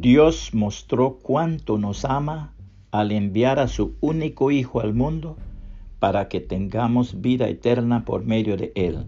[0.00, 2.54] Dios mostró cuánto nos ama
[2.90, 5.36] al enviar a su único Hijo al mundo
[5.98, 9.04] para que tengamos vida eterna por medio de Él.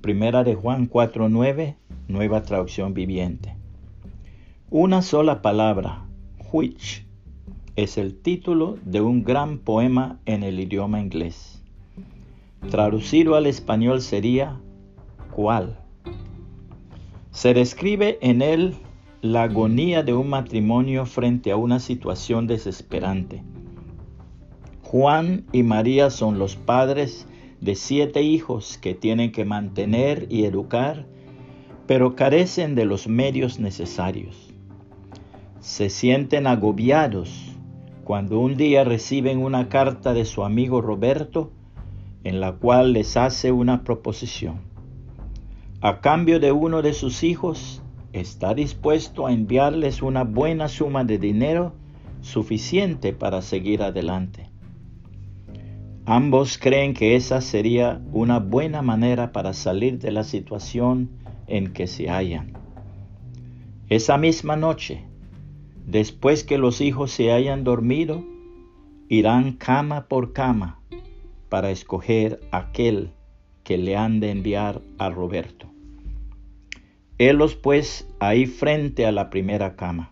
[0.00, 1.76] Primera de Juan 4.9,
[2.08, 3.54] nueva traducción viviente.
[4.68, 6.02] Una sola palabra,
[6.52, 7.06] which,
[7.76, 11.62] es el título de un gran poema en el idioma inglés.
[12.68, 14.60] Traducido al español sería
[15.30, 15.78] ¿cuál?
[17.30, 18.74] Se describe en él
[19.22, 23.42] la agonía de un matrimonio frente a una situación desesperante.
[24.82, 27.26] Juan y María son los padres
[27.60, 31.06] de siete hijos que tienen que mantener y educar,
[31.86, 34.54] pero carecen de los medios necesarios.
[35.60, 37.54] Se sienten agobiados
[38.04, 41.52] cuando un día reciben una carta de su amigo Roberto
[42.24, 44.70] en la cual les hace una proposición
[45.82, 47.82] a cambio de uno de sus hijos,
[48.12, 51.74] está dispuesto a enviarles una buena suma de dinero
[52.20, 54.50] suficiente para seguir adelante.
[56.06, 61.10] Ambos creen que esa sería una buena manera para salir de la situación
[61.46, 62.52] en que se hallan.
[63.88, 65.04] Esa misma noche,
[65.86, 68.24] después que los hijos se hayan dormido,
[69.08, 70.80] irán cama por cama
[71.48, 73.10] para escoger aquel
[73.64, 75.66] que le han de enviar a Roberto.
[77.20, 80.10] Helos pues ahí frente a la primera cama.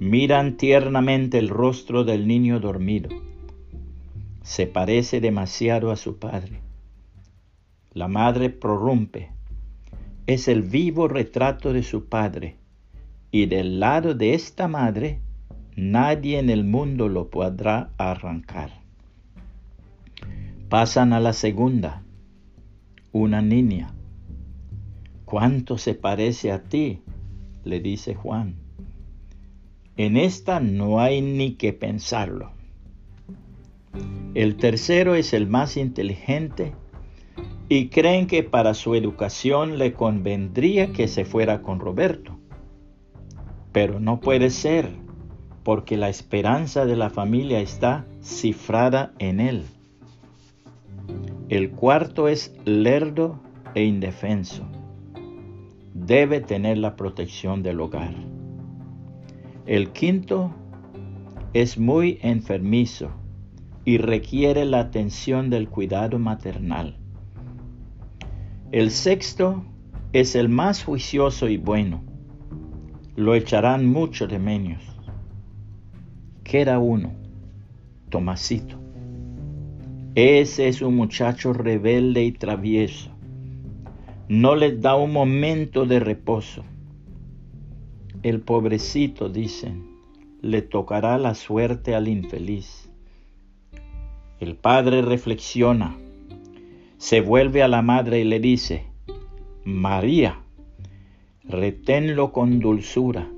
[0.00, 3.08] Miran tiernamente el rostro del niño dormido.
[4.42, 6.58] Se parece demasiado a su padre.
[7.92, 9.30] La madre prorrumpe.
[10.26, 12.56] Es el vivo retrato de su padre,
[13.30, 15.20] y del lado de esta madre
[15.76, 18.72] nadie en el mundo lo podrá arrancar.
[20.68, 22.02] Pasan a la segunda,
[23.12, 23.94] una niña
[25.30, 27.02] ¿Cuánto se parece a ti?
[27.62, 28.56] le dice Juan.
[29.96, 32.50] En esta no hay ni que pensarlo.
[34.34, 36.72] El tercero es el más inteligente
[37.68, 42.36] y creen que para su educación le convendría que se fuera con Roberto.
[43.70, 44.88] Pero no puede ser,
[45.62, 49.62] porque la esperanza de la familia está cifrada en él.
[51.48, 53.38] El cuarto es lerdo
[53.76, 54.66] e indefenso
[56.06, 58.14] debe tener la protección del hogar.
[59.66, 60.52] El quinto
[61.52, 63.10] es muy enfermizo
[63.84, 66.96] y requiere la atención del cuidado maternal.
[68.72, 69.64] El sexto
[70.12, 72.02] es el más juicioso y bueno.
[73.16, 74.82] Lo echarán mucho de menos.
[76.44, 77.12] Queda uno,
[78.08, 78.76] Tomasito.
[80.14, 83.10] Ese es un muchacho rebelde y travieso
[84.30, 86.62] no les da un momento de reposo.
[88.22, 89.90] El pobrecito, dicen,
[90.40, 92.88] le tocará la suerte al infeliz.
[94.38, 95.96] El padre reflexiona,
[96.96, 98.84] se vuelve a la madre y le dice,
[99.64, 100.38] María,
[101.42, 103.28] reténlo con dulzura,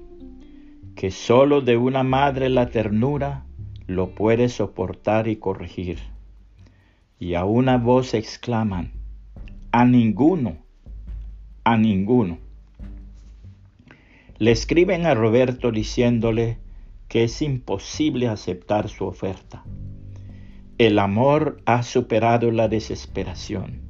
[0.95, 3.47] que sólo de una madre la ternura
[3.87, 6.01] lo puede soportar y corregir.
[7.19, 8.93] Y a una voz exclaman,
[9.71, 10.62] a ninguno,
[11.65, 12.39] a ninguno.
[14.39, 16.59] Le escriben a Roberto diciéndole
[17.09, 19.65] que es imposible aceptar su oferta.
[20.79, 23.83] El amor ha superado la desesperación.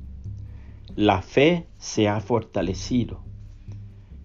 [0.95, 3.23] La fe se ha fortalecido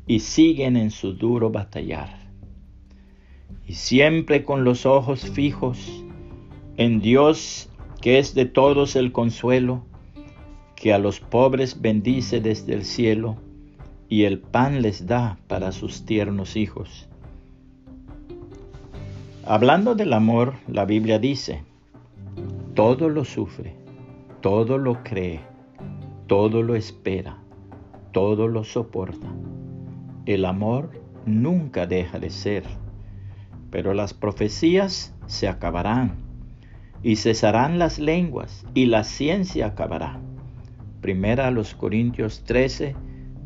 [0.05, 2.27] y siguen en su duro batallar.
[3.65, 6.03] Y siempre con los ojos fijos
[6.75, 7.69] en Dios,
[8.01, 9.85] que es de todos el consuelo,
[10.87, 13.35] que a los pobres bendice desde el cielo
[14.07, 17.09] y el pan les da para sus tiernos hijos.
[19.45, 21.61] Hablando del amor, la Biblia dice,
[22.73, 23.75] todo lo sufre,
[24.39, 25.41] todo lo cree,
[26.25, 27.37] todo lo espera,
[28.13, 29.27] todo lo soporta.
[30.25, 30.91] El amor
[31.25, 32.63] nunca deja de ser,
[33.71, 36.15] pero las profecías se acabarán
[37.03, 40.21] y cesarán las lenguas y la ciencia acabará
[41.01, 42.95] Primera a los Corintios 13,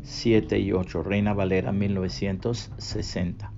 [0.02, 3.52] 7 y 8, Reina Valera 1960.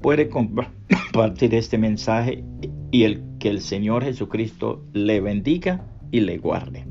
[0.00, 2.44] Puede compartir este mensaje
[2.90, 6.89] y el que el Señor Jesucristo le bendiga y le guarde.